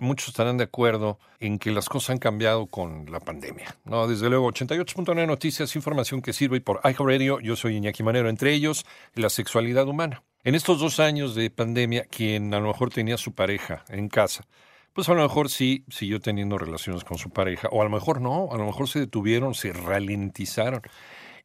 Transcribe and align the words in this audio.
Muchos 0.00 0.28
estarán 0.28 0.56
de 0.56 0.64
acuerdo 0.64 1.18
en 1.40 1.58
que 1.58 1.70
las 1.70 1.88
cosas 1.88 2.10
han 2.10 2.18
cambiado 2.18 2.66
con 2.66 3.10
la 3.10 3.20
pandemia. 3.20 3.76
No, 3.84 4.06
desde 4.06 4.28
luego, 4.28 4.50
88.9 4.50 5.26
Noticias, 5.26 5.76
información 5.76 6.22
que 6.22 6.32
sirve 6.32 6.58
y 6.58 6.60
por 6.60 6.80
iHeartRadio, 6.84 7.40
yo 7.40 7.56
soy 7.56 7.76
Iñaki 7.76 8.02
Manero, 8.02 8.28
entre 8.28 8.52
ellos 8.52 8.84
la 9.14 9.30
sexualidad 9.30 9.88
humana. 9.88 10.22
En 10.44 10.54
estos 10.54 10.78
dos 10.78 11.00
años 11.00 11.34
de 11.34 11.50
pandemia, 11.50 12.04
quien 12.04 12.54
a 12.54 12.60
lo 12.60 12.68
mejor 12.68 12.90
tenía 12.90 13.16
su 13.16 13.34
pareja 13.34 13.84
en 13.88 14.08
casa, 14.08 14.46
pues 14.92 15.08
a 15.08 15.14
lo 15.14 15.22
mejor 15.22 15.50
sí 15.50 15.84
siguió 15.88 16.20
teniendo 16.20 16.56
relaciones 16.56 17.04
con 17.04 17.18
su 17.18 17.30
pareja, 17.30 17.68
o 17.70 17.80
a 17.80 17.84
lo 17.84 17.90
mejor 17.90 18.20
no, 18.20 18.48
a 18.52 18.56
lo 18.56 18.64
mejor 18.64 18.88
se 18.88 19.00
detuvieron, 19.00 19.54
se 19.54 19.72
ralentizaron. 19.72 20.82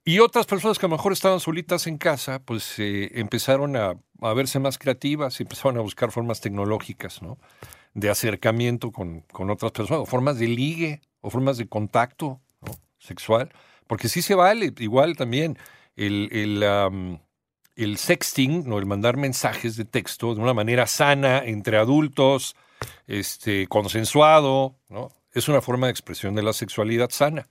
Y 0.03 0.19
otras 0.19 0.45
personas 0.45 0.79
que 0.79 0.85
a 0.85 0.89
lo 0.89 0.95
mejor 0.95 1.13
estaban 1.13 1.39
solitas 1.39 1.85
en 1.85 1.97
casa, 1.97 2.41
pues 2.43 2.79
eh, 2.79 3.11
empezaron 3.15 3.75
a, 3.75 3.95
a 4.21 4.33
verse 4.33 4.59
más 4.59 4.77
creativas 4.77 5.39
empezaron 5.41 5.77
a 5.77 5.81
buscar 5.81 6.11
formas 6.11 6.41
tecnológicas, 6.41 7.21
¿no? 7.21 7.37
De 7.93 8.09
acercamiento 8.09 8.91
con, 8.91 9.21
con, 9.31 9.49
otras 9.49 9.71
personas, 9.71 10.03
o 10.03 10.05
formas 10.05 10.39
de 10.39 10.47
ligue, 10.47 11.01
o 11.21 11.29
formas 11.29 11.57
de 11.57 11.67
contacto 11.67 12.41
sexual, 12.99 13.51
porque 13.87 14.07
sí 14.07 14.21
se 14.21 14.35
vale, 14.35 14.73
igual 14.79 15.17
también 15.17 15.57
el, 15.95 16.29
el, 16.31 17.19
el 17.75 17.97
sexting, 17.97 18.67
¿no? 18.67 18.77
el 18.79 18.85
mandar 18.85 19.17
mensajes 19.17 19.75
de 19.75 19.85
texto 19.85 20.33
de 20.33 20.41
una 20.41 20.53
manera 20.53 20.87
sana 20.87 21.39
entre 21.39 21.77
adultos, 21.77 22.55
este, 23.07 23.67
consensuado, 23.67 24.75
¿no? 24.89 25.09
es 25.33 25.47
una 25.47 25.61
forma 25.61 25.87
de 25.87 25.91
expresión 25.91 26.35
de 26.35 26.43
la 26.43 26.53
sexualidad 26.53 27.09
sana. 27.09 27.47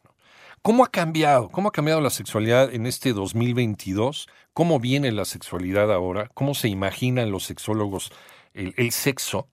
¿Cómo 0.62 0.84
ha 0.84 0.91
cambiado? 0.91 1.48
¿Cómo 1.48 1.69
ha 1.69 1.72
cambiado 1.72 2.02
la 2.02 2.10
sexualidad 2.10 2.75
en 2.75 2.86
este 2.86 3.14
2022? 3.14 4.28
¿Cómo 4.52 4.78
viene 4.78 5.10
la 5.10 5.25
sexualidad 5.25 5.91
ahora? 5.91 6.30
¿Cómo 6.34 6.54
se 6.54 6.69
imaginan 6.69 7.30
los 7.30 7.44
sexólogos 7.44 8.12
el, 8.52 8.75
el 8.77 8.92
sexo? 8.92 9.48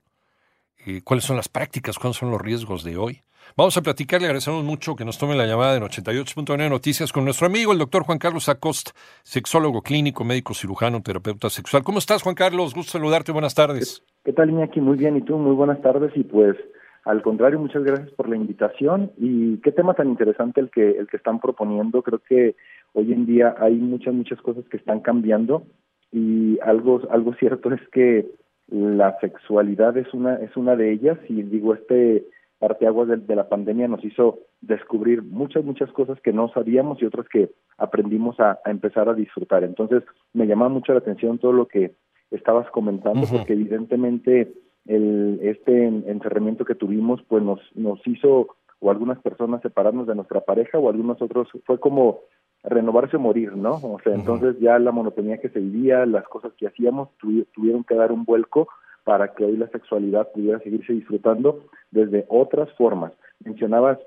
Eh, 0.88 1.02
cuáles 1.04 1.24
son 1.24 1.36
las 1.36 1.50
prácticas, 1.50 1.98
cuáles 1.98 2.16
son 2.16 2.30
los 2.30 2.40
riesgos 2.40 2.82
de 2.82 2.96
hoy. 2.96 3.20
Vamos 3.58 3.76
a 3.76 3.82
platicar, 3.82 4.22
le 4.22 4.26
agradecemos 4.26 4.64
mucho 4.64 4.96
que 4.96 5.04
nos 5.04 5.18
tome 5.18 5.36
la 5.36 5.44
llamada 5.44 5.76
en 5.76 5.82
88.9 5.82 6.70
Noticias 6.70 7.12
con 7.12 7.24
nuestro 7.24 7.46
amigo, 7.46 7.72
el 7.72 7.78
doctor 7.78 8.04
Juan 8.04 8.18
Carlos 8.18 8.48
Acosta, 8.48 8.92
sexólogo 9.22 9.82
clínico, 9.82 10.24
médico 10.24 10.54
cirujano, 10.54 11.02
terapeuta 11.02 11.50
sexual. 11.50 11.82
¿Cómo 11.82 11.98
estás, 11.98 12.22
Juan 12.22 12.34
Carlos? 12.34 12.74
Gusto 12.74 12.92
saludarte, 12.92 13.32
buenas 13.32 13.54
tardes. 13.54 14.02
¿Qué, 14.24 14.32
tal, 14.32 14.48
Iñaki? 14.48 14.80
Muy 14.80 14.96
bien, 14.96 15.18
y 15.18 15.20
tú, 15.20 15.36
muy 15.36 15.54
buenas 15.54 15.82
tardes, 15.82 16.10
y 16.14 16.24
pues, 16.24 16.56
al 17.04 17.20
contrario, 17.20 17.58
muchas 17.58 17.84
gracias 17.84 18.10
por 18.12 18.30
la 18.30 18.36
invitación, 18.36 19.12
y 19.18 19.58
qué 19.58 19.72
tema 19.72 19.92
tan 19.92 20.08
interesante 20.08 20.62
el 20.62 20.70
que, 20.70 20.92
el 20.92 21.06
que 21.06 21.18
están 21.18 21.38
proponiendo. 21.38 22.00
Creo 22.00 22.20
que 22.26 22.56
hoy 22.94 23.12
en 23.12 23.26
día 23.26 23.54
hay 23.60 23.74
muchas, 23.74 24.14
muchas 24.14 24.40
cosas 24.40 24.64
que 24.70 24.78
están 24.78 25.00
cambiando, 25.00 25.64
y 26.12 26.58
algo, 26.60 27.02
algo 27.10 27.34
cierto 27.34 27.74
es 27.74 27.80
que 27.92 28.26
la 28.68 29.18
sexualidad 29.20 29.96
es 29.96 30.12
una 30.12 30.36
es 30.36 30.56
una 30.56 30.76
de 30.76 30.92
ellas 30.92 31.18
y 31.28 31.42
digo 31.42 31.74
este 31.74 32.26
parteaguas 32.58 33.08
de, 33.08 33.16
de 33.16 33.36
la 33.36 33.48
pandemia 33.48 33.88
nos 33.88 34.04
hizo 34.04 34.40
descubrir 34.60 35.22
muchas 35.22 35.64
muchas 35.64 35.90
cosas 35.92 36.20
que 36.20 36.32
no 36.32 36.48
sabíamos 36.50 37.00
y 37.00 37.06
otras 37.06 37.26
que 37.28 37.50
aprendimos 37.78 38.38
a, 38.40 38.58
a 38.64 38.70
empezar 38.70 39.08
a 39.08 39.14
disfrutar. 39.14 39.64
Entonces 39.64 40.02
me 40.32 40.46
llama 40.46 40.68
mucho 40.68 40.92
la 40.92 40.98
atención 40.98 41.38
todo 41.38 41.52
lo 41.52 41.66
que 41.66 41.94
estabas 42.30 42.68
comentando 42.70 43.26
porque 43.30 43.54
evidentemente 43.54 44.52
el 44.86 45.38
este 45.42 45.86
encerramiento 45.86 46.64
que 46.64 46.74
tuvimos 46.74 47.22
pues 47.28 47.42
nos 47.42 47.60
nos 47.74 48.04
hizo 48.06 48.48
o 48.80 48.90
algunas 48.90 49.18
personas 49.20 49.62
separarnos 49.62 50.06
de 50.06 50.14
nuestra 50.14 50.40
pareja 50.40 50.78
o 50.78 50.88
algunos 50.88 51.20
otros 51.22 51.48
fue 51.64 51.80
como 51.80 52.20
renovarse 52.64 53.16
o 53.16 53.20
morir, 53.20 53.56
¿no? 53.56 53.74
O 53.74 54.00
sea, 54.02 54.14
entonces 54.14 54.58
ya 54.60 54.78
la 54.78 54.92
monotonía 54.92 55.38
que 55.38 55.48
se 55.48 55.60
vivía, 55.60 56.04
las 56.06 56.24
cosas 56.24 56.52
que 56.54 56.66
hacíamos 56.66 57.08
tuvieron 57.18 57.84
que 57.84 57.94
dar 57.94 58.12
un 58.12 58.24
vuelco 58.24 58.68
para 59.04 59.34
que 59.34 59.44
hoy 59.44 59.56
la 59.56 59.68
sexualidad 59.68 60.28
pudiera 60.32 60.58
seguirse 60.58 60.92
disfrutando 60.92 61.64
desde 61.90 62.26
otras 62.28 62.70
formas. 62.74 63.12
Mencionabas 63.44 63.98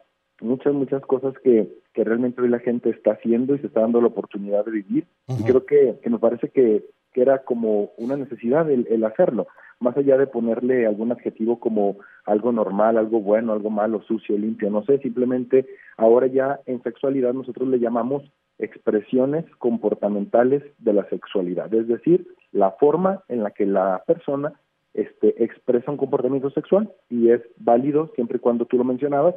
muchas, 0.41 0.73
muchas 0.73 1.01
cosas 1.03 1.33
que, 1.43 1.69
que 1.93 2.03
realmente 2.03 2.41
hoy 2.41 2.49
la 2.49 2.59
gente 2.59 2.89
está 2.89 3.13
haciendo 3.13 3.55
y 3.55 3.59
se 3.59 3.67
está 3.67 3.81
dando 3.81 4.01
la 4.01 4.07
oportunidad 4.07 4.65
de 4.65 4.71
vivir 4.71 5.07
y 5.27 5.43
creo 5.43 5.65
que, 5.65 5.97
que 6.03 6.09
me 6.09 6.19
parece 6.19 6.49
que, 6.49 6.85
que 7.13 7.21
era 7.21 7.39
como 7.39 7.91
una 7.97 8.17
necesidad 8.17 8.69
el, 8.69 8.87
el 8.89 9.03
hacerlo, 9.03 9.47
más 9.81 9.97
allá 9.97 10.17
de 10.17 10.27
ponerle 10.27 10.85
algún 10.85 11.11
adjetivo 11.11 11.59
como 11.59 11.97
algo 12.25 12.51
normal, 12.51 12.97
algo 12.97 13.19
bueno, 13.19 13.53
algo 13.53 13.69
malo, 13.69 14.01
sucio, 14.03 14.37
limpio, 14.37 14.69
no 14.69 14.83
sé, 14.83 14.99
simplemente 14.99 15.65
ahora 15.97 16.27
ya 16.27 16.59
en 16.65 16.81
sexualidad 16.83 17.33
nosotros 17.33 17.67
le 17.67 17.79
llamamos 17.79 18.23
expresiones 18.59 19.45
comportamentales 19.57 20.63
de 20.77 20.93
la 20.93 21.09
sexualidad, 21.09 21.73
es 21.73 21.87
decir, 21.87 22.27
la 22.51 22.71
forma 22.71 23.23
en 23.27 23.43
la 23.43 23.51
que 23.51 23.65
la 23.65 24.03
persona 24.05 24.53
este, 24.93 25.43
expresa 25.43 25.89
un 25.89 25.97
comportamiento 25.97 26.49
sexual 26.51 26.91
y 27.09 27.29
es 27.29 27.41
válido 27.57 28.11
siempre 28.15 28.37
y 28.37 28.39
cuando 28.39 28.65
tú 28.65 28.77
lo 28.77 28.83
mencionabas, 28.83 29.35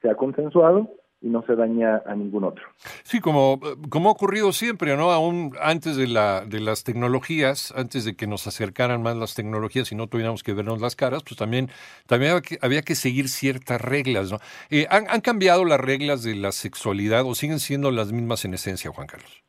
sea 0.00 0.14
consensuado 0.14 0.90
y 1.22 1.28
no 1.28 1.42
se 1.46 1.54
daña 1.54 2.02
a 2.04 2.14
ningún 2.14 2.44
otro. 2.44 2.64
Sí, 3.04 3.20
como, 3.20 3.60
como 3.88 4.08
ha 4.08 4.12
ocurrido 4.12 4.52
siempre, 4.52 4.96
¿no? 4.96 5.12
Aún 5.12 5.52
antes 5.60 5.96
de, 5.96 6.08
la, 6.08 6.44
de 6.44 6.60
las 6.60 6.82
tecnologías, 6.84 7.72
antes 7.76 8.04
de 8.04 8.14
que 8.16 8.26
nos 8.26 8.46
acercaran 8.46 9.02
más 9.02 9.16
las 9.16 9.34
tecnologías 9.34 9.92
y 9.92 9.94
no 9.94 10.08
tuviéramos 10.08 10.42
que 10.42 10.52
vernos 10.52 10.80
las 10.80 10.96
caras, 10.96 11.22
pues 11.22 11.36
también, 11.36 11.68
también 12.06 12.32
había, 12.32 12.42
que, 12.42 12.58
había 12.60 12.82
que 12.82 12.96
seguir 12.96 13.28
ciertas 13.28 13.80
reglas, 13.80 14.32
¿no? 14.32 14.38
Eh, 14.70 14.86
¿han, 14.90 15.04
¿Han 15.08 15.20
cambiado 15.20 15.64
las 15.64 15.80
reglas 15.80 16.24
de 16.24 16.34
la 16.34 16.50
sexualidad 16.50 17.24
o 17.24 17.34
siguen 17.34 17.60
siendo 17.60 17.90
las 17.90 18.12
mismas 18.12 18.44
en 18.44 18.54
esencia, 18.54 18.90
Juan 18.90 19.06
Carlos? 19.06 19.42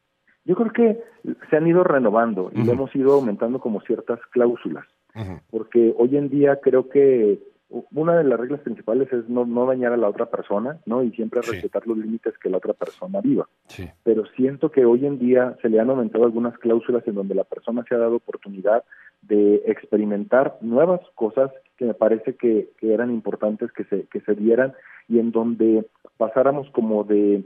Yo 0.45 0.55
creo 0.55 0.71
que 0.73 0.99
se 1.49 1.55
han 1.55 1.67
ido 1.67 1.83
renovando 1.83 2.51
y 2.53 2.59
uh 2.59 2.63
-huh. 2.63 2.71
hemos 2.71 2.95
ido 2.95 3.13
aumentando 3.13 3.59
como 3.59 3.81
ciertas 3.81 4.19
cláusulas, 4.31 4.85
uh 5.15 5.19
-huh. 5.21 5.41
porque 5.49 5.93
hoy 5.97 6.17
en 6.17 6.29
día 6.29 6.59
creo 6.61 6.89
que 6.89 7.39
una 7.91 8.17
de 8.17 8.23
las 8.23 8.39
reglas 8.39 8.61
principales 8.61 9.11
es 9.11 9.27
no, 9.27 9.45
no 9.45 9.65
dañar 9.65 9.93
a 9.93 9.97
la 9.97 10.07
otra 10.07 10.27
persona, 10.27 10.79
¿no? 10.85 11.03
Y 11.03 11.11
siempre 11.11 11.41
sí. 11.41 11.51
respetar 11.51 11.87
los 11.87 11.97
límites 11.97 12.37
que 12.37 12.49
la 12.49 12.57
otra 12.57 12.73
persona 12.73 13.19
viva. 13.21 13.47
Sí. 13.67 13.89
Pero 14.03 14.25
siento 14.35 14.71
que 14.71 14.85
hoy 14.85 15.05
en 15.05 15.17
día 15.17 15.57
se 15.61 15.69
le 15.69 15.79
han 15.79 15.89
aumentado 15.89 16.25
algunas 16.25 16.57
cláusulas 16.59 17.07
en 17.07 17.15
donde 17.15 17.35
la 17.35 17.43
persona 17.43 17.83
se 17.87 17.95
ha 17.95 17.97
dado 17.97 18.17
oportunidad 18.17 18.83
de 19.23 19.63
experimentar 19.65 20.57
nuevas 20.61 21.01
cosas 21.15 21.51
que 21.77 21.85
me 21.85 21.93
parece 21.93 22.35
que, 22.35 22.69
que 22.77 22.93
eran 22.93 23.11
importantes 23.11 23.71
que 23.71 23.85
se, 23.85 24.05
que 24.07 24.21
se 24.21 24.35
dieran 24.35 24.73
y 25.07 25.19
en 25.19 25.31
donde 25.31 25.87
pasáramos 26.17 26.69
como 26.71 27.03
de 27.03 27.43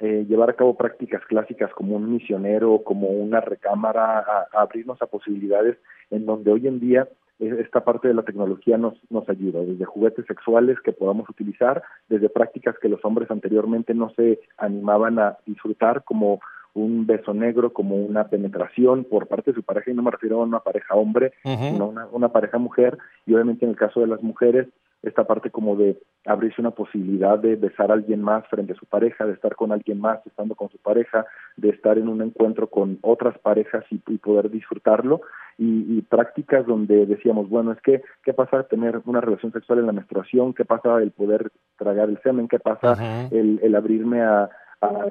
eh, 0.00 0.26
llevar 0.28 0.50
a 0.50 0.56
cabo 0.56 0.76
prácticas 0.76 1.24
clásicas 1.26 1.72
como 1.72 1.96
un 1.96 2.12
misionero, 2.12 2.82
como 2.84 3.08
una 3.08 3.40
recámara, 3.40 4.18
a, 4.18 4.46
a 4.52 4.62
abrirnos 4.62 5.00
a 5.00 5.06
posibilidades 5.06 5.78
en 6.10 6.26
donde 6.26 6.50
hoy 6.50 6.66
en 6.66 6.80
día 6.80 7.08
esta 7.40 7.82
parte 7.82 8.08
de 8.08 8.14
la 8.14 8.22
tecnología 8.22 8.76
nos, 8.76 8.94
nos 9.10 9.28
ayuda, 9.28 9.60
desde 9.60 9.84
juguetes 9.84 10.26
sexuales 10.26 10.78
que 10.80 10.92
podamos 10.92 11.28
utilizar, 11.28 11.82
desde 12.08 12.28
prácticas 12.28 12.76
que 12.78 12.88
los 12.88 13.04
hombres 13.04 13.30
anteriormente 13.30 13.94
no 13.94 14.10
se 14.10 14.40
animaban 14.58 15.18
a 15.18 15.38
disfrutar, 15.46 16.04
como 16.04 16.40
un 16.74 17.06
beso 17.06 17.34
negro, 17.34 17.72
como 17.72 17.96
una 17.96 18.28
penetración 18.28 19.04
por 19.04 19.26
parte 19.26 19.50
de 19.50 19.56
su 19.56 19.62
pareja, 19.62 19.90
y 19.90 19.94
no 19.94 20.02
me 20.02 20.10
refiero 20.10 20.40
a 20.40 20.44
una 20.44 20.60
pareja 20.60 20.94
hombre, 20.94 21.32
uh 21.44 21.48
-huh. 21.48 21.72
sino 21.72 21.88
una, 21.88 22.06
una 22.12 22.28
pareja 22.28 22.58
mujer, 22.58 22.96
y 23.26 23.34
obviamente 23.34 23.64
en 23.64 23.72
el 23.72 23.76
caso 23.76 24.00
de 24.00 24.06
las 24.06 24.22
mujeres, 24.22 24.68
esta 25.02 25.24
parte 25.24 25.50
como 25.50 25.76
de 25.76 25.98
abrirse 26.26 26.60
una 26.60 26.72
posibilidad 26.72 27.38
de 27.38 27.56
besar 27.56 27.90
a 27.90 27.94
alguien 27.94 28.22
más 28.22 28.46
frente 28.48 28.74
a 28.74 28.76
su 28.76 28.86
pareja, 28.86 29.24
de 29.26 29.32
estar 29.32 29.56
con 29.56 29.72
alguien 29.72 30.00
más 30.00 30.24
estando 30.26 30.54
con 30.54 30.68
su 30.68 30.78
pareja, 30.78 31.24
de 31.56 31.70
estar 31.70 31.96
en 31.96 32.08
un 32.08 32.20
encuentro 32.20 32.68
con 32.68 32.98
otras 33.00 33.38
parejas 33.38 33.84
y, 33.90 34.02
y 34.06 34.18
poder 34.18 34.50
disfrutarlo, 34.50 35.22
y, 35.56 35.98
y, 35.98 36.02
prácticas 36.02 36.66
donde 36.66 37.06
decíamos, 37.06 37.48
bueno, 37.48 37.72
es 37.72 37.80
que, 37.82 38.02
¿qué 38.24 38.32
pasa 38.32 38.62
tener 38.64 39.00
una 39.04 39.20
relación 39.20 39.52
sexual 39.52 39.78
en 39.80 39.86
la 39.86 39.92
menstruación? 39.92 40.54
¿Qué 40.54 40.64
pasa 40.64 40.98
el 41.02 41.10
poder 41.10 41.50
tragar 41.76 42.08
el 42.08 42.20
semen? 42.22 42.48
¿Qué 42.48 42.58
pasa 42.58 43.28
el, 43.30 43.60
el, 43.62 43.74
abrirme 43.74 44.22
a, 44.22 44.48
a 44.80 45.06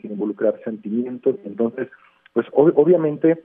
sin 0.00 0.12
involucrar 0.12 0.60
sentimientos? 0.64 1.36
Entonces, 1.44 1.88
pues 2.34 2.46
ob 2.52 2.72
obviamente 2.76 3.44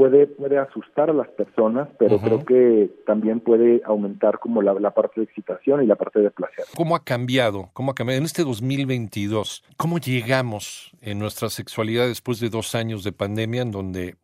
puede, 0.00 0.26
puede 0.26 0.56
asustar 0.56 1.10
a 1.10 1.12
las 1.12 1.28
personas, 1.28 1.86
pero 1.98 2.18
creo 2.18 2.42
que 2.46 2.90
también 3.04 3.38
puede 3.40 3.82
aumentar 3.84 4.38
como 4.38 4.62
la, 4.62 4.72
la, 4.72 4.94
parte 4.94 5.20
de 5.20 5.24
excitación 5.24 5.82
y 5.82 5.86
la 5.86 5.94
parte 5.94 6.20
de 6.20 6.30
placer. 6.30 6.64
¿Cómo 6.74 6.96
ha 6.96 7.04
cambiado? 7.04 7.68
¿Cómo 7.74 7.90
ha 7.90 7.94
cambiado? 7.94 8.16
En 8.16 8.24
este 8.24 8.42
2022, 8.42 9.62
¿cómo 9.76 9.98
llegamos 9.98 10.90
en 11.02 11.18
nuestra 11.18 11.50
sexualidad 11.50 12.06
después 12.06 12.40
de 12.40 12.48
dos 12.48 12.74
años 12.74 13.04
de 13.04 13.12
pandemia 13.12 13.60
en 13.60 13.72
donde 13.72 14.08
eh, 14.08 14.16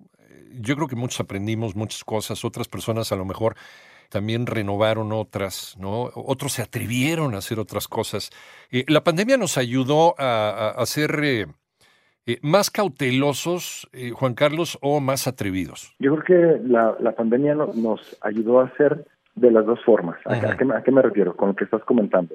yo 0.63 0.77
creo 0.77 0.89
que 0.89 0.97
muchos 0.97 1.21
aprendimos 1.21 1.77
muchas 1.77 2.05
cosas, 2.05 2.43
otras 2.43 2.69
personas 2.69 3.13
a 3.13 3.17
lo 3.17 3.27
mejor 3.27 3.55
también 4.09 4.47
renovaron 4.47 5.13
otras, 5.13 5.77
¿no? 5.79 6.11
Otros 6.15 6.55
se 6.55 6.63
atrevieron 6.63 7.35
a 7.35 7.39
hacer 7.39 7.59
otras 7.59 7.87
cosas. 7.87 8.31
Eh, 8.71 8.87
la 8.89 9.05
pandemia 9.05 9.37
nos 9.37 9.59
ayudó 9.59 10.15
a, 10.17 10.71
hacer 10.71 11.21
eh, 11.23 11.47
eh, 12.27 12.39
más 12.43 12.71
cautelosos, 12.71 13.89
Juan 14.15 14.35
Carlos, 14.35 14.79
o 14.83 15.01
más 15.01 15.27
atrevidos. 15.27 15.95
Yo 15.99 16.17
creo 16.17 16.59
que 16.59 16.69
la, 16.69 16.97
la 17.01 17.13
pandemia 17.13 17.55
nos 17.55 18.19
ayudó 18.21 18.61
a 18.61 18.65
hacer 18.65 19.05
de 19.35 19.51
las 19.51 19.67
dos 19.67 19.79
formas. 19.85 20.19
¿A, 20.25 20.41
qué, 20.57 20.65
¿A, 20.73 20.83
qué, 20.83 20.93
me 20.93 21.03
refiero 21.03 21.37
con 21.37 21.49
lo 21.51 21.57
que 21.57 21.65
estás 21.65 21.83
comentando? 21.85 22.35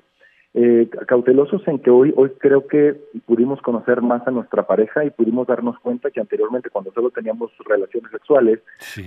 eh, 0.53 0.89
cautelosos 1.07 1.65
en 1.67 1.79
que 1.79 1.89
hoy 1.89 2.13
hoy 2.17 2.31
creo 2.37 2.67
que 2.67 2.99
pudimos 3.25 3.61
conocer 3.61 4.01
más 4.01 4.27
a 4.27 4.31
nuestra 4.31 4.67
pareja 4.67 5.05
y 5.05 5.09
pudimos 5.09 5.47
darnos 5.47 5.79
cuenta 5.79 6.11
que 6.11 6.19
anteriormente 6.19 6.69
cuando 6.69 6.91
solo 6.91 7.09
teníamos 7.09 7.51
relaciones 7.65 8.11
sexuales 8.11 8.59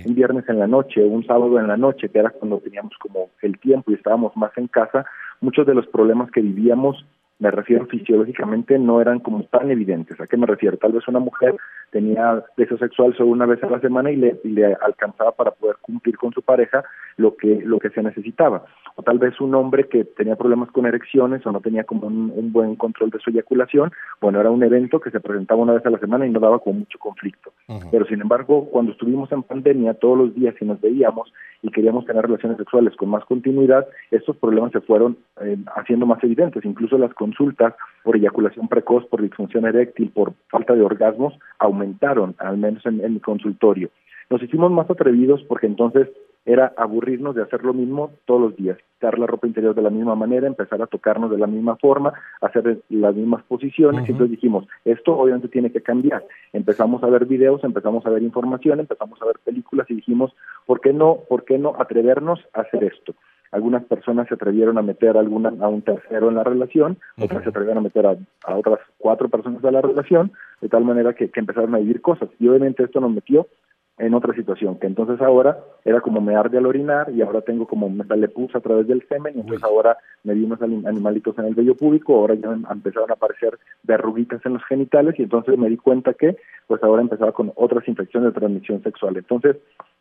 un 0.05 0.15
viernes 0.15 0.49
en 0.49 0.57
la 0.57 0.65
noche 0.65 1.03
un 1.03 1.25
sábado 1.25 1.59
en 1.59 1.67
la 1.67 1.77
noche 1.77 2.09
que 2.09 2.17
era 2.17 2.31
cuando 2.31 2.57
teníamos 2.59 2.93
como 2.97 3.29
el 3.43 3.59
tiempo 3.59 3.91
y 3.91 3.95
estábamos 3.95 4.35
más 4.35 4.57
en 4.57 4.67
casa 4.67 5.05
muchos 5.39 5.67
de 5.67 5.75
los 5.75 5.85
problemas 5.87 6.31
que 6.31 6.41
vivíamos 6.41 7.05
me 7.39 7.51
refiero 7.51 7.85
fisiológicamente, 7.87 8.79
no 8.79 9.01
eran 9.01 9.19
como 9.19 9.43
tan 9.43 9.69
evidentes. 9.69 10.19
¿A 10.21 10.27
qué 10.27 10.37
me 10.37 10.45
refiero? 10.45 10.77
Tal 10.77 10.93
vez 10.93 11.07
una 11.07 11.19
mujer 11.19 11.55
tenía 11.91 12.43
deseo 12.55 12.77
sexual 12.77 13.15
solo 13.15 13.29
una 13.29 13.45
vez 13.45 13.61
a 13.63 13.69
la 13.69 13.79
semana 13.81 14.11
y 14.11 14.15
le, 14.15 14.39
y 14.43 14.49
le 14.49 14.73
alcanzaba 14.73 15.31
para 15.33 15.51
poder 15.51 15.75
cumplir 15.81 16.17
con 16.17 16.31
su 16.31 16.41
pareja 16.41 16.83
lo 17.17 17.35
que, 17.35 17.61
lo 17.63 17.79
que 17.79 17.89
se 17.89 18.01
necesitaba. 18.01 18.65
O 18.95 19.03
tal 19.03 19.19
vez 19.19 19.39
un 19.41 19.53
hombre 19.55 19.87
que 19.87 20.05
tenía 20.05 20.35
problemas 20.35 20.71
con 20.71 20.85
erecciones 20.85 21.45
o 21.45 21.51
no 21.51 21.61
tenía 21.61 21.83
como 21.83 22.07
un, 22.07 22.31
un 22.35 22.51
buen 22.51 22.75
control 22.75 23.09
de 23.09 23.19
su 23.19 23.29
eyaculación, 23.29 23.91
bueno, 24.21 24.39
era 24.39 24.49
un 24.49 24.63
evento 24.63 24.99
que 24.99 25.11
se 25.11 25.19
presentaba 25.19 25.61
una 25.61 25.73
vez 25.73 25.85
a 25.85 25.89
la 25.89 25.99
semana 25.99 26.25
y 26.25 26.29
no 26.29 26.39
daba 26.39 26.59
como 26.59 26.79
mucho 26.79 26.97
conflicto. 26.99 27.51
Pero 27.91 28.05
sin 28.05 28.21
embargo, 28.21 28.69
cuando 28.69 28.91
estuvimos 28.91 29.31
en 29.31 29.43
pandemia, 29.43 29.95
todos 29.95 30.17
los 30.17 30.35
días 30.35 30.55
y 30.59 30.65
nos 30.65 30.79
veíamos 30.81 31.31
y 31.61 31.71
queríamos 31.71 32.05
tener 32.05 32.23
relaciones 32.23 32.57
sexuales 32.57 32.95
con 32.95 33.09
más 33.09 33.25
continuidad, 33.25 33.87
estos 34.11 34.37
problemas 34.37 34.71
se 34.71 34.81
fueron 34.81 35.17
eh, 35.41 35.57
haciendo 35.75 36.05
más 36.05 36.23
evidentes. 36.23 36.63
Incluso 36.63 36.97
las 36.97 37.13
consultas 37.13 37.73
por 38.03 38.15
eyaculación 38.15 38.67
precoz, 38.67 39.05
por 39.07 39.21
disfunción 39.21 39.65
eréctil, 39.65 40.11
por 40.11 40.33
falta 40.49 40.75
de 40.75 40.83
orgasmos, 40.83 41.33
aumentaron, 41.59 42.35
al 42.37 42.57
menos 42.57 42.85
en, 42.85 43.13
mi 43.13 43.19
consultorio. 43.19 43.89
Nos 44.29 44.41
hicimos 44.41 44.71
más 44.71 44.89
atrevidos 44.89 45.43
porque 45.47 45.67
entonces 45.67 46.07
era 46.45 46.73
aburrirnos 46.77 47.35
de 47.35 47.41
hacer 47.41 47.63
lo 47.63 47.73
mismo 47.73 48.11
todos 48.25 48.41
los 48.41 48.55
días, 48.55 48.77
quitar 48.93 49.17
la 49.17 49.25
ropa 49.25 49.47
interior 49.47 49.73
de 49.73 49.81
la 49.81 49.89
misma 49.89 50.15
manera, 50.15 50.47
empezar 50.47 50.81
a 50.81 50.87
tocarnos 50.87 51.31
de 51.31 51.37
la 51.37 51.47
misma 51.47 51.75
forma, 51.75 52.13
hacer 52.41 52.79
las 52.89 53.15
mismas 53.15 53.43
posiciones, 53.43 54.07
y 54.07 54.11
entonces 54.11 54.31
dijimos, 54.31 54.67
esto 54.85 55.17
obviamente 55.17 55.47
tiene 55.47 55.71
que 55.71 55.81
cambiar. 55.81 56.23
Empezamos 56.53 57.03
a 57.03 57.07
ver 57.07 57.25
videos, 57.25 57.63
empezamos 57.63 58.05
a 58.05 58.09
ver 58.09 58.21
información, 58.21 58.79
empezamos 58.79 59.21
a 59.21 59.25
ver 59.25 59.39
películas 59.43 59.89
y 59.89 59.95
dijimos, 59.95 60.35
¿por 60.65 60.81
qué 60.81 60.93
no, 60.93 61.19
por 61.27 61.45
qué 61.45 61.57
no 61.57 61.75
atrevernos 61.79 62.39
a 62.53 62.61
hacer 62.61 62.83
esto? 62.83 63.15
algunas 63.55 63.85
personas 63.85 64.27
se 64.27 64.33
atrevieron 64.33 64.77
a 64.77 64.81
meter 64.81 65.15
a, 65.15 65.21
alguna, 65.21 65.53
a 65.61 65.69
un 65.69 65.81
tercero 65.81 66.27
en 66.27 66.35
la 66.35 66.43
relación, 66.43 66.97
otras 67.17 67.41
se 67.43 67.49
atrevieron 67.49 67.77
a 67.77 67.81
meter 67.81 68.05
a, 68.05 68.17
otras 68.53 68.79
cuatro 68.97 69.29
personas 69.29 69.63
a 69.63 69.71
la 69.71 69.81
relación, 69.81 70.33
de 70.59 70.67
tal 70.67 70.83
manera 70.83 71.13
que, 71.13 71.31
empezaron 71.33 71.73
a 71.73 71.77
vivir 71.77 72.01
cosas. 72.01 72.27
Y 72.37 72.49
obviamente 72.49 72.83
esto 72.83 72.99
nos 72.99 73.11
metió 73.11 73.47
en 73.97 74.13
otra 74.13 74.33
situación, 74.33 74.77
que 74.77 74.87
entonces 74.87 75.21
ahora 75.21 75.57
era 75.85 76.01
como 76.01 76.19
me 76.19 76.35
arde 76.35 76.57
al 76.57 76.65
orinar 76.65 77.09
y 77.11 77.21
ahora 77.21 77.41
tengo 77.41 77.65
como 77.65 77.89
me 77.89 78.03
sale 78.03 78.27
pus 78.27 78.53
a 78.53 78.59
través 78.59 78.87
del 78.87 79.07
semen 79.07 79.37
y 79.37 79.39
entonces 79.39 79.63
ahora 79.63 79.97
me 80.23 80.33
di 80.33 80.43
unos 80.43 80.61
animalitos 80.61 81.37
en 81.39 81.45
el 81.45 81.55
vello 81.55 81.75
púbico, 81.75 82.15
ahora 82.15 82.35
ya 82.35 82.49
empezaron 82.71 83.09
a 83.09 83.13
aparecer 83.13 83.57
verruguitas 83.83 84.45
en 84.45 84.53
los 84.53 84.65
genitales 84.65 85.15
y 85.17 85.23
entonces 85.23 85.57
me 85.57 85.69
di 85.69 85.77
cuenta 85.77 86.13
que 86.13 86.35
pues 86.67 86.83
ahora 86.83 87.01
empezaba 87.01 87.31
con 87.31 87.53
otras 87.55 87.87
infecciones 87.87 88.33
de 88.33 88.39
transmisión 88.39 88.83
sexual. 88.83 89.15
Entonces, 89.15 89.57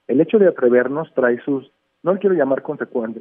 el 0.08 0.20
hecho 0.20 0.38
de 0.38 0.48
atrevernos 0.48 1.12
trae 1.14 1.40
sus 1.44 1.70
no 2.04 2.18
quiero 2.18 2.36
llamar 2.36 2.62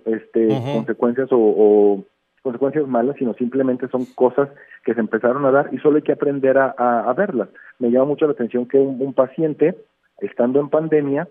este, 0.06 0.48
consecuencias 0.74 1.30
o, 1.32 2.04
consecuencias 2.42 2.86
malas, 2.86 3.16
sino 3.18 3.34
simplemente 3.36 3.88
son 3.88 4.06
cosas 4.14 4.50
que 4.84 4.94
se 4.94 5.00
empezaron 5.00 5.46
a 5.46 5.52
dar 5.52 5.70
y 5.74 5.78
solo 5.78 5.96
hay 5.96 6.02
que 6.02 6.12
aprender 6.12 6.58
a, 6.58 7.14
verlas. 7.16 7.48
Me 7.80 7.90
llama 7.90 8.06
mucho 8.06 8.26
la 8.26 8.34
atención 8.34 8.68
que 8.68 8.78
un, 8.78 9.14
paciente, 9.14 9.78
estando 10.20 10.60
en 10.60 10.70
pandemia, 10.70 11.28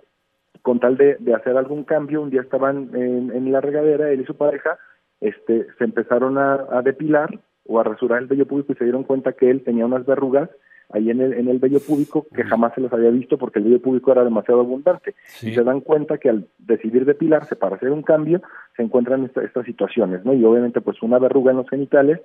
con 0.62 0.80
tal 0.80 0.96
de, 0.96 1.16
hacer 1.34 1.56
algún 1.56 1.84
cambio, 1.84 2.22
un 2.22 2.30
día 2.30 2.42
estaban 2.42 2.90
en, 2.94 3.52
la 3.52 3.60
regadera, 3.60 4.10
él 4.10 4.20
y 4.20 4.24
su 4.24 4.36
pareja, 4.36 4.78
este, 5.20 5.66
se 5.78 5.84
empezaron 5.84 6.38
a, 6.38 6.66
a 6.70 6.82
depilar 6.82 7.40
o 7.66 7.80
a 7.80 7.84
rasurar 7.84 8.20
el 8.20 8.28
vello 8.28 8.46
público 8.46 8.72
y 8.72 8.76
se 8.76 8.84
dieron 8.84 9.04
cuenta 9.04 9.32
que 9.32 9.50
él 9.50 9.62
tenía 9.64 9.86
unas 9.86 10.04
verrugas 10.04 10.50
ahí 10.92 11.10
en 11.10 11.20
el, 11.20 11.32
en 11.32 11.48
el 11.48 11.58
vello 11.58 11.80
púbico 11.80 12.26
que 12.34 12.44
jamás 12.44 12.74
se 12.74 12.80
los 12.80 12.92
había 12.92 13.10
visto 13.10 13.38
porque 13.38 13.58
el 13.58 13.64
vello 13.64 13.80
púbico 13.80 14.12
era 14.12 14.24
demasiado 14.24 14.60
abundante. 14.60 15.14
Y 15.40 15.54
se 15.54 15.64
dan 15.64 15.80
cuenta 15.80 16.18
que 16.18 16.28
al 16.28 16.48
decidir 16.58 17.04
depilarse 17.04 17.56
para 17.56 17.76
hacer 17.76 17.90
un 17.90 18.02
cambio, 18.02 18.42
se 18.76 18.82
encuentran 18.82 19.24
estas 19.24 19.64
situaciones, 19.64 20.24
¿no? 20.24 20.34
Y 20.34 20.44
obviamente 20.44 20.80
pues 20.80 21.02
una 21.02 21.18
verruga 21.18 21.50
en 21.50 21.58
los 21.58 21.68
genitales 21.68 22.20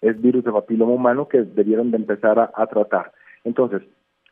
es 0.00 0.20
virus 0.20 0.44
de 0.44 0.52
papiloma 0.52 0.92
humano 0.92 1.28
que 1.28 1.42
debieron 1.42 1.90
de 1.90 1.96
empezar 1.96 2.38
a, 2.38 2.66
tratar. 2.66 3.12
Entonces, 3.44 3.82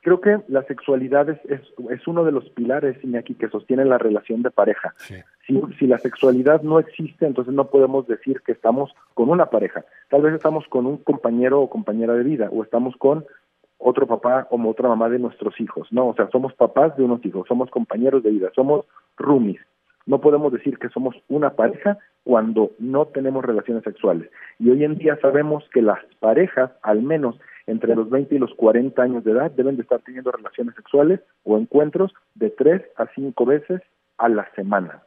creo 0.01 0.21
que 0.21 0.41
la 0.49 0.63
sexualidad 0.65 1.29
es, 1.29 1.39
es, 1.51 2.07
uno 2.07 2.25
de 2.25 2.33
los 2.33 2.49
pilares, 2.51 3.03
Iñaki, 3.03 3.35
que 3.35 3.49
sostiene 3.49 3.85
la 3.85 3.99
relación 3.99 4.43
de 4.43 4.51
pareja. 4.51 4.95
Si, 5.47 5.61
si 5.79 5.87
la 5.87 5.99
sexualidad 5.99 6.63
no 6.63 6.79
existe, 6.79 7.27
entonces 7.27 7.55
no 7.55 7.69
podemos 7.69 8.07
decir 8.07 8.41
que 8.43 8.53
estamos 8.53 8.93
con 9.15 9.31
una 9.31 9.47
pareja. 9.47 9.85
Tal 10.09 10.23
vez 10.23 10.35
estamos 10.35 10.67
con 10.69 10.87
un 10.87 10.99
compañero 10.99 11.61
o 11.61 11.71
compañera 11.71 12.15
de 12.15 12.25
vida, 12.25 12.49
o 12.51 12.63
estamos 12.63 12.97
con 12.97 13.25
otro 13.81 14.07
papá 14.07 14.47
o 14.51 14.69
otra 14.69 14.89
mamá 14.89 15.09
de 15.09 15.19
nuestros 15.19 15.59
hijos, 15.59 15.89
no, 15.91 16.09
o 16.09 16.15
sea, 16.15 16.29
somos 16.31 16.53
papás 16.55 16.97
de 16.97 17.03
unos 17.03 17.25
hijos, 17.25 17.49
somos 17.49 17.71
compañeros 17.71 18.23
de 18.23 18.31
vida, 18.31 18.51
somos 18.55 18.85
roomies. 19.17 19.61
No 20.07 20.21
podemos 20.21 20.53
decir 20.53 20.79
que 20.79 20.89
somos 20.89 21.15
una 21.29 21.51
pareja 21.51 21.99
cuando 22.25 22.73
no 22.79 23.07
tenemos 23.07 23.45
relaciones 23.45 23.85
sexuales. 23.85 24.31
Y 24.59 24.71
hoy 24.71 24.85
en 24.85 24.99
día 24.99 25.19
sabemos 25.21 25.65
que 25.73 25.83
las 25.83 25.99
parejas, 26.21 26.71
al 26.83 27.03
menos 27.03 27.39
entre 27.71 27.95
los 27.95 28.11
20 28.11 28.35
y 28.35 28.39
los 28.39 28.53
40 28.55 29.03
años 29.03 29.25
de 29.25 29.33
edad, 29.33 29.51
deben 29.51 29.77
de 29.77 29.83
estar 29.83 30.01
teniendo 30.01 30.33
relaciones 30.33 30.75
sexuales 30.75 31.21
o 31.45 31.57
encuentros 31.57 32.13
de 32.35 32.51
tres 32.51 32.83
a 32.97 33.07
cinco 33.15 33.47
veces 33.47 33.81
a 34.19 34.29
la 34.29 34.49
semana. 34.55 35.03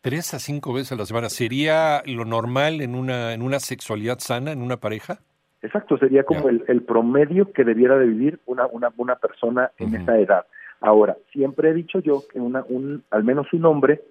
¿Tres 0.00 0.32
a 0.34 0.38
cinco 0.38 0.72
veces 0.72 0.92
a 0.92 0.96
la 0.96 1.06
semana? 1.06 1.28
¿Sería 1.28 2.02
lo 2.06 2.24
normal 2.24 2.80
en 2.80 2.94
una, 2.94 3.34
en 3.34 3.42
una 3.42 3.60
sexualidad 3.60 4.18
sana, 4.18 4.52
en 4.52 4.62
una 4.62 4.78
pareja? 4.78 5.18
Exacto, 5.62 5.98
sería 5.98 6.24
como 6.24 6.48
el, 6.48 6.64
el, 6.68 6.82
promedio 6.82 7.52
que 7.52 7.64
debiera 7.64 7.98
de 7.98 8.06
vivir 8.06 8.40
una, 8.46 8.66
una, 8.66 8.92
una 8.96 9.16
persona 9.16 9.72
en 9.78 9.94
esa 9.94 10.18
edad. 10.18 10.46
Ahora, 10.80 11.16
siempre 11.32 11.70
he 11.70 11.74
dicho 11.74 11.98
yo 12.00 12.22
que 12.32 12.38
una, 12.38 12.64
un, 12.68 13.02
al 13.10 13.24
menos 13.24 13.52
un 13.52 13.64
hombre 13.64 14.02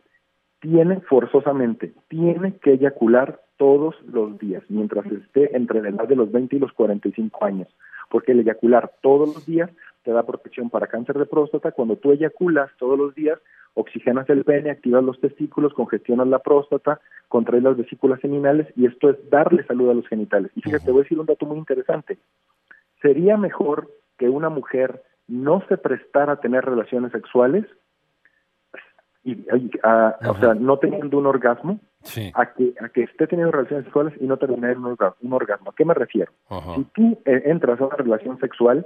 tiene 0.59 1.00
forzosamente, 1.01 1.93
tiene 2.07 2.57
que 2.57 2.74
eyacular 2.74 3.39
todos 3.57 3.95
los 4.12 4.38
días, 4.39 4.63
mientras 4.69 5.05
esté 5.05 5.55
entre 5.55 5.81
la 5.81 5.89
edad 5.89 6.07
de 6.07 6.15
los 6.15 6.31
20 6.31 6.55
y 6.55 6.59
los 6.59 6.74
45 6.74 7.45
años, 7.45 7.67
porque 8.15 8.31
el 8.31 8.39
eyacular 8.39 8.93
todos 9.01 9.27
los 9.27 9.45
días 9.45 9.69
te 10.03 10.12
da 10.12 10.24
protección 10.24 10.69
para 10.69 10.88
cáncer 10.88 11.17
de 11.17 11.25
próstata. 11.25 11.74
Cuando 11.74 11.98
tú 11.98 12.13
eyaculas 12.13 12.72
todos 12.79 12.98
los 12.98 13.13
días, 13.13 13.38
oxigenas 13.74 14.29
el 14.29 14.45
pene, 14.45 14.69
activas 14.69 15.03
los 15.03 15.19
testículos, 15.19 15.74
congestionas 15.74 16.25
la 16.27 16.39
próstata, 16.39 17.01
contraes 17.27 17.62
las 17.62 17.75
vesículas 17.75 18.22
seminales 18.22 18.67
y 18.77 18.86
esto 18.86 19.10
es 19.10 19.29
darle 19.29 19.65
salud 19.65 19.89
a 19.89 19.93
los 19.93 20.07
genitales. 20.07 20.50
Y 20.55 20.62
fíjate, 20.62 20.86
te 20.86 20.91
voy 20.91 21.01
a 21.01 21.03
decir 21.03 21.19
un 21.19 21.25
dato 21.25 21.45
muy 21.45 21.57
interesante. 21.57 22.17
Sería 23.01 23.36
mejor 23.36 23.91
que 24.17 24.29
una 24.29 24.48
mujer 24.48 25.03
no 25.27 25.62
se 25.67 25.75
prestara 25.75 26.31
a 26.31 26.39
tener 26.39 26.63
relaciones 26.63 27.12
sexuales, 27.12 27.65
y, 29.25 29.45
o 29.50 30.36
sea, 30.39 30.53
no 30.53 30.77
teniendo 30.77 31.17
un 31.17 31.25
orgasmo, 31.25 31.81
a, 32.33 32.53
que, 32.53 32.74
a 32.79 32.89
que 32.89 33.03
esté 33.03 33.27
teniendo 33.27 33.51
relaciones 33.51 33.85
sexuales 33.85 34.13
y 34.19 34.25
no 34.25 34.38
tener 34.38 34.77
un 34.77 35.33
orgasmo. 35.33 35.69
¿A 35.69 35.75
qué 35.75 35.85
me 35.85 35.93
refiero? 35.93 36.31
Si 36.75 36.83
tú 36.93 37.17
eh, 37.25 37.43
entras 37.45 37.79
a 37.79 37.85
una 37.85 37.95
relación 37.95 38.39
sexual, 38.39 38.85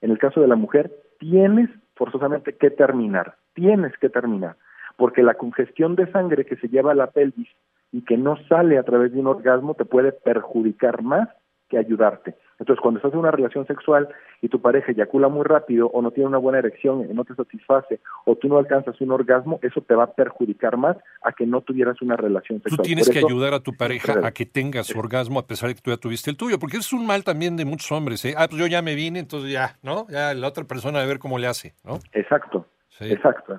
en 0.00 0.10
el 0.10 0.18
caso 0.18 0.40
de 0.40 0.48
la 0.48 0.56
mujer, 0.56 0.90
tienes 1.18 1.68
forzosamente 1.94 2.54
que 2.56 2.70
terminar, 2.70 3.36
tienes 3.54 3.96
que 3.98 4.08
terminar, 4.08 4.56
porque 4.96 5.22
la 5.22 5.34
congestión 5.34 5.96
de 5.96 6.10
sangre 6.10 6.46
que 6.46 6.56
se 6.56 6.68
lleva 6.68 6.92
a 6.92 6.94
la 6.94 7.08
pelvis 7.08 7.48
y 7.92 8.02
que 8.04 8.16
no 8.16 8.36
sale 8.48 8.78
a 8.78 8.82
través 8.84 9.12
de 9.12 9.20
un 9.20 9.26
orgasmo 9.26 9.74
te 9.74 9.84
puede 9.84 10.12
perjudicar 10.12 11.02
más 11.02 11.28
que 11.68 11.78
ayudarte. 11.78 12.34
Entonces, 12.60 12.80
cuando 12.80 12.98
estás 12.98 13.12
en 13.14 13.18
una 13.18 13.30
relación 13.30 13.66
sexual 13.66 14.08
y 14.42 14.48
tu 14.48 14.60
pareja 14.60 14.92
eyacula 14.92 15.28
muy 15.28 15.44
rápido 15.44 15.88
o 15.88 16.02
no 16.02 16.10
tiene 16.10 16.28
una 16.28 16.38
buena 16.38 16.58
erección 16.58 17.06
y 17.10 17.14
no 17.14 17.24
te 17.24 17.34
satisface 17.34 18.00
o 18.26 18.36
tú 18.36 18.48
no 18.48 18.58
alcanzas 18.58 19.00
un 19.00 19.10
orgasmo, 19.10 19.58
eso 19.62 19.80
te 19.80 19.94
va 19.94 20.04
a 20.04 20.12
perjudicar 20.12 20.76
más 20.76 20.96
a 21.22 21.32
que 21.32 21.46
no 21.46 21.62
tuvieras 21.62 22.00
una 22.02 22.16
relación 22.16 22.58
sexual. 22.58 22.76
Tú 22.76 22.82
tienes 22.82 23.08
que 23.08 23.18
ayudar 23.18 23.54
a 23.54 23.60
tu 23.60 23.72
pareja 23.72 24.14
a 24.22 24.30
que 24.32 24.44
tenga 24.44 24.84
su 24.84 24.98
orgasmo 24.98 25.40
a 25.40 25.46
pesar 25.46 25.70
de 25.70 25.74
que 25.74 25.80
tú 25.80 25.90
ya 25.90 25.96
tuviste 25.96 26.30
el 26.30 26.36
tuyo, 26.36 26.58
porque 26.58 26.76
es 26.76 26.92
un 26.92 27.06
mal 27.06 27.24
también 27.24 27.56
de 27.56 27.64
muchos 27.64 27.90
hombres. 27.92 28.24
¿eh? 28.26 28.34
Ah, 28.36 28.46
pues 28.48 28.60
yo 28.60 28.66
ya 28.66 28.82
me 28.82 28.94
vine, 28.94 29.18
entonces 29.18 29.50
ya, 29.50 29.78
¿no? 29.82 30.06
Ya 30.08 30.34
la 30.34 30.46
otra 30.46 30.64
persona 30.64 31.00
a 31.00 31.06
ver 31.06 31.18
cómo 31.18 31.38
le 31.38 31.46
hace, 31.46 31.74
¿no? 31.84 31.98
Exacto. 32.12 32.66
Exacto. 33.00 33.58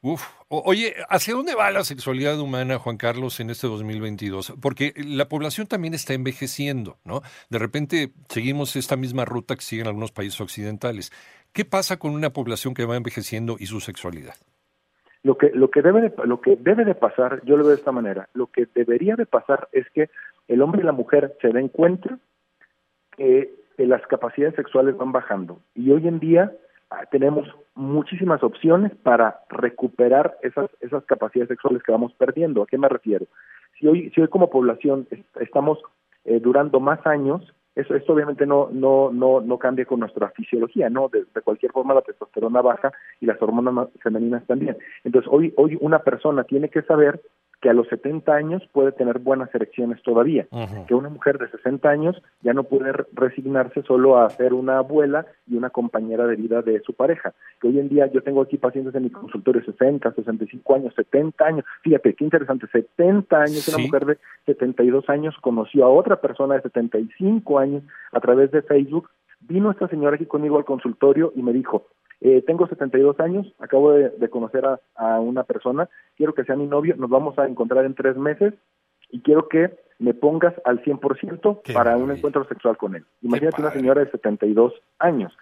Uf. 0.00 0.22
oye, 0.48 0.94
¿hacia 1.08 1.34
dónde 1.34 1.56
va 1.56 1.72
la 1.72 1.82
sexualidad 1.82 2.38
humana, 2.38 2.78
Juan 2.78 2.96
Carlos, 2.96 3.40
en 3.40 3.50
este 3.50 3.66
2022? 3.66 4.54
Porque 4.62 4.92
la 4.96 5.28
población 5.28 5.66
también 5.66 5.92
está 5.92 6.14
envejeciendo, 6.14 6.98
¿no? 7.04 7.22
De 7.50 7.58
repente 7.58 8.12
seguimos 8.28 8.76
esta 8.76 8.96
misma 8.96 9.24
ruta 9.24 9.56
que 9.56 9.62
siguen 9.62 9.88
algunos 9.88 10.12
países 10.12 10.40
occidentales. 10.40 11.10
¿Qué 11.52 11.64
pasa 11.64 11.98
con 11.98 12.12
una 12.12 12.30
población 12.30 12.74
que 12.74 12.84
va 12.84 12.96
envejeciendo 12.96 13.56
y 13.58 13.66
su 13.66 13.80
sexualidad? 13.80 14.34
Lo 15.24 15.36
que, 15.36 15.50
lo 15.52 15.70
que, 15.70 15.82
debe, 15.82 16.00
de, 16.00 16.12
lo 16.24 16.40
que 16.40 16.56
debe 16.56 16.84
de 16.84 16.94
pasar, 16.94 17.42
yo 17.44 17.56
lo 17.56 17.64
veo 17.64 17.70
de 17.70 17.78
esta 17.78 17.90
manera, 17.90 18.28
lo 18.34 18.46
que 18.46 18.68
debería 18.72 19.16
de 19.16 19.26
pasar 19.26 19.68
es 19.72 19.90
que 19.90 20.10
el 20.46 20.62
hombre 20.62 20.82
y 20.82 20.84
la 20.84 20.92
mujer 20.92 21.36
se 21.42 21.48
den 21.48 21.68
cuenta 21.68 22.18
que, 23.16 23.56
las 23.78 24.04
capacidades 24.08 24.56
sexuales 24.56 24.96
van 24.96 25.12
bajando. 25.12 25.60
Y 25.76 25.92
hoy 25.92 26.08
en 26.08 26.18
día 26.18 26.52
tenemos 27.10 27.46
muchísimas 27.74 28.42
opciones 28.42 28.92
para 29.02 29.40
recuperar 29.48 30.36
esas, 30.42 30.70
esas 30.80 31.04
capacidades 31.04 31.48
sexuales 31.48 31.82
que 31.82 31.92
vamos 31.92 32.12
perdiendo. 32.14 32.62
¿A 32.62 32.66
qué 32.66 32.78
me 32.78 32.88
refiero? 32.88 33.26
Si 33.78 33.86
hoy, 33.86 34.10
si 34.14 34.20
hoy 34.20 34.28
como 34.28 34.50
población 34.50 35.06
estamos 35.40 35.78
eh, 36.24 36.40
durando 36.40 36.80
más 36.80 37.06
años, 37.06 37.54
eso, 37.74 37.94
esto 37.94 38.12
obviamente 38.12 38.44
no, 38.44 38.68
no, 38.72 39.10
no, 39.12 39.40
no 39.40 39.58
cambia 39.58 39.84
con 39.84 40.00
nuestra 40.00 40.30
fisiología, 40.30 40.90
¿no? 40.90 41.08
De, 41.08 41.24
de, 41.32 41.40
cualquier 41.42 41.70
forma 41.70 41.94
la 41.94 42.02
testosterona 42.02 42.60
baja 42.60 42.92
y 43.20 43.26
las 43.26 43.40
hormonas 43.40 43.88
femeninas 44.02 44.44
también. 44.46 44.76
Entonces 45.04 45.30
hoy, 45.32 45.54
hoy 45.56 45.78
una 45.80 46.00
persona 46.00 46.42
tiene 46.42 46.70
que 46.70 46.82
saber 46.82 47.20
que 47.60 47.68
a 47.68 47.72
los 47.72 47.88
70 47.88 48.32
años 48.32 48.62
puede 48.72 48.92
tener 48.92 49.18
buenas 49.18 49.52
erecciones 49.54 50.00
todavía, 50.02 50.46
que 50.86 50.94
una 50.94 51.08
mujer 51.08 51.38
de 51.38 51.50
60 51.50 51.88
años 51.88 52.22
ya 52.42 52.52
no 52.52 52.64
puede 52.64 52.92
resignarse 53.12 53.82
solo 53.82 54.18
a 54.18 54.30
ser 54.30 54.54
una 54.54 54.78
abuela 54.78 55.26
y 55.46 55.56
una 55.56 55.70
compañera 55.70 56.26
de 56.26 56.36
vida 56.36 56.62
de 56.62 56.80
su 56.80 56.94
pareja, 56.94 57.34
que 57.60 57.68
hoy 57.68 57.80
en 57.80 57.88
día 57.88 58.06
yo 58.06 58.22
tengo 58.22 58.42
aquí 58.42 58.58
pacientes 58.58 58.94
en 58.94 59.04
mi 59.04 59.10
consultorio 59.10 59.64
60, 59.64 60.12
65 60.12 60.74
años, 60.74 60.94
70 60.94 61.44
años, 61.44 61.64
fíjate 61.82 62.14
qué 62.14 62.24
interesante, 62.24 62.66
70 62.70 63.36
años, 63.36 63.68
una 63.68 63.78
mujer 63.78 64.06
de 64.06 64.18
72 64.46 65.08
años 65.08 65.34
conoció 65.40 65.84
a 65.84 65.90
otra 65.90 66.20
persona 66.20 66.54
de 66.54 66.62
75 66.62 67.58
años 67.58 67.82
a 68.12 68.20
través 68.20 68.52
de 68.52 68.62
Facebook, 68.62 69.10
vino 69.40 69.70
esta 69.70 69.88
señora 69.88 70.14
aquí 70.14 70.26
conmigo 70.26 70.58
al 70.58 70.64
consultorio 70.64 71.32
y 71.34 71.42
me 71.42 71.52
dijo, 71.52 71.86
eh, 72.20 72.42
tengo 72.46 72.66
72 72.66 73.20
años, 73.20 73.52
acabo 73.58 73.92
de, 73.92 74.10
de 74.10 74.28
conocer 74.28 74.66
a, 74.66 74.80
a, 74.96 75.20
una 75.20 75.44
persona, 75.44 75.88
quiero 76.16 76.34
que 76.34 76.44
sea 76.44 76.56
mi 76.56 76.66
novio, 76.66 76.96
nos 76.96 77.10
vamos 77.10 77.38
a 77.38 77.46
encontrar 77.46 77.84
en 77.84 77.94
tres 77.94 78.16
meses 78.16 78.54
y 79.10 79.20
quiero 79.20 79.48
que 79.48 79.78
me 79.98 80.14
pongas 80.14 80.54
al 80.64 80.82
100% 80.82 81.60
Qué 81.62 81.72
para 81.72 81.96
un 81.96 82.10
encuentro 82.10 82.44
sexual 82.44 82.76
con 82.76 82.94
él. 82.94 83.04
Imagínate 83.22 83.60
una 83.60 83.72
señora 83.72 84.04
de 84.04 84.10
72 84.10 84.72
años. 84.98 85.36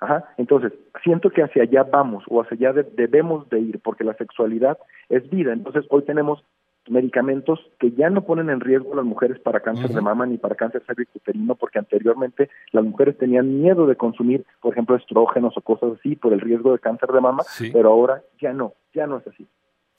Ajá. 0.00 0.34
Entonces, 0.36 0.72
siento 1.04 1.30
que 1.30 1.42
hacia 1.42 1.62
allá 1.62 1.84
vamos 1.84 2.24
o 2.28 2.42
hacia 2.42 2.56
allá 2.56 2.72
de, 2.72 2.82
debemos 2.82 3.48
de 3.50 3.60
ir 3.60 3.80
porque 3.80 4.02
la 4.02 4.14
sexualidad 4.14 4.76
es 5.08 5.28
vida. 5.30 5.52
Entonces, 5.52 5.84
hoy 5.90 6.02
tenemos 6.02 6.44
medicamentos 6.88 7.60
que 7.78 7.92
ya 7.92 8.10
no 8.10 8.24
ponen 8.24 8.50
en 8.50 8.60
riesgo 8.60 8.92
a 8.92 8.96
las 8.96 9.04
mujeres 9.04 9.38
para 9.38 9.60
cáncer 9.60 9.86
uh 9.86 9.88
-huh. 9.88 9.94
de 9.94 10.00
mama 10.00 10.26
ni 10.26 10.38
para 10.38 10.54
cáncer 10.54 10.82
cervicuterino, 10.86 11.54
porque 11.54 11.78
anteriormente 11.78 12.50
las 12.72 12.84
mujeres 12.84 13.16
tenían 13.18 13.60
miedo 13.60 13.86
de 13.86 13.96
consumir, 13.96 14.44
por 14.60 14.72
ejemplo, 14.72 14.96
estrógenos 14.96 15.56
o 15.56 15.60
cosas 15.60 15.92
así 15.98 16.16
por 16.16 16.32
el 16.32 16.40
riesgo 16.40 16.72
de 16.72 16.78
cáncer 16.78 17.10
de 17.10 17.20
mama, 17.20 17.42
sí. 17.44 17.70
pero 17.72 17.90
ahora 17.90 18.22
ya 18.40 18.52
no, 18.52 18.74
ya 18.94 19.06
no 19.06 19.18
es 19.18 19.26
así. 19.26 19.46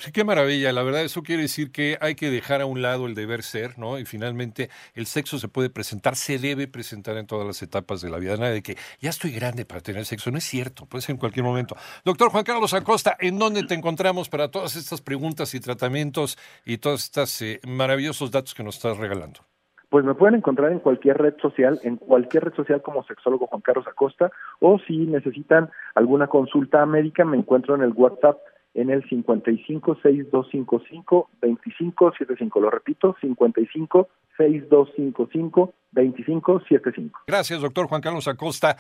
Sí, 0.03 0.11
qué 0.11 0.25
maravilla. 0.25 0.73
La 0.73 0.83
verdad, 0.83 1.01
eso 1.01 1.23
quiere 1.23 1.43
decir 1.43 1.71
que 1.71 1.97
hay 2.01 2.15
que 2.15 2.29
dejar 2.29 2.59
a 2.59 2.65
un 2.65 2.81
lado 2.81 3.05
el 3.07 3.15
deber 3.15 3.41
ser, 3.41 3.79
¿no? 3.79 3.97
Y 3.97 4.03
finalmente, 4.03 4.69
el 4.95 5.05
sexo 5.05 5.37
se 5.39 5.47
puede 5.47 5.69
presentar, 5.69 6.17
se 6.17 6.39
debe 6.39 6.67
presentar 6.67 7.15
en 7.15 7.25
todas 7.25 7.47
las 7.47 7.61
etapas 7.61 8.01
de 8.01 8.09
la 8.09 8.17
vida. 8.17 8.35
Nada 8.35 8.51
de 8.51 8.61
que 8.61 8.75
ya 8.99 9.11
estoy 9.11 9.31
grande 9.31 9.63
para 9.63 9.79
tener 9.79 10.03
sexo. 10.03 10.29
No 10.29 10.39
es 10.39 10.43
cierto, 10.43 10.85
puede 10.87 11.03
ser 11.03 11.13
en 11.13 11.19
cualquier 11.19 11.45
momento. 11.45 11.77
Doctor 12.03 12.31
Juan 12.31 12.43
Carlos 12.43 12.73
Acosta, 12.73 13.15
¿en 13.17 13.39
dónde 13.39 13.63
te 13.63 13.75
encontramos 13.75 14.27
para 14.27 14.51
todas 14.51 14.75
estas 14.75 14.99
preguntas 14.99 15.55
y 15.55 15.61
tratamientos 15.61 16.37
y 16.65 16.79
todos 16.79 17.05
estos 17.05 17.41
eh, 17.41 17.61
maravillosos 17.65 18.29
datos 18.29 18.53
que 18.53 18.63
nos 18.63 18.75
estás 18.75 18.97
regalando? 18.97 19.39
Pues 19.87 20.03
me 20.03 20.15
pueden 20.15 20.35
encontrar 20.35 20.73
en 20.73 20.79
cualquier 20.79 21.17
red 21.17 21.35
social, 21.41 21.79
en 21.83 21.95
cualquier 21.95 22.43
red 22.43 22.53
social 22.55 22.81
como 22.81 23.05
sexólogo 23.05 23.47
Juan 23.47 23.61
Carlos 23.61 23.87
Acosta, 23.87 24.33
o 24.59 24.79
si 24.79 24.97
necesitan 25.05 25.69
alguna 25.95 26.27
consulta 26.27 26.85
médica, 26.85 27.23
me 27.23 27.37
encuentro 27.37 27.75
en 27.75 27.83
el 27.83 27.93
WhatsApp 27.93 28.37
en 28.73 28.89
el 28.89 29.07
55 29.07 29.95
6255 30.01 31.29
2575. 31.41 32.59
Lo 32.59 32.69
repito, 32.69 33.15
55 33.21 34.07
6255 34.37 35.73
2575. 35.91 37.19
Gracias, 37.27 37.61
doctor 37.61 37.87
Juan 37.87 38.01
Carlos 38.01 38.27
Acosta. 38.27 38.77